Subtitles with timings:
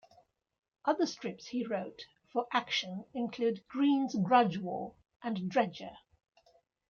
[0.83, 5.91] Other strips he wrote for "Action" include "Green's Grudge War" and "Dredger".